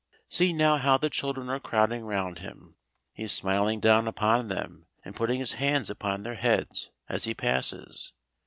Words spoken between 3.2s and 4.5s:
is smiling down upon